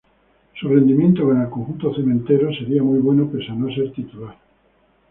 [0.59, 4.35] Su rendimiento con el conjunto "cementero" sería muy bueno, pese a no ser titular.